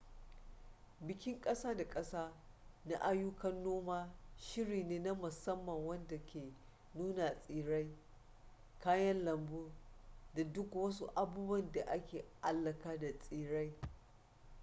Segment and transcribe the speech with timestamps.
[1.07, 2.33] bikin kasa-da-kasa
[2.89, 4.09] na ayyukan noma
[4.41, 6.45] shiri ne na musamman wanda ke
[6.95, 7.87] nuna tsirrai
[8.79, 9.71] kayan lambu
[10.33, 13.73] da duk wasu abubuwa da ke alaka da tsirrai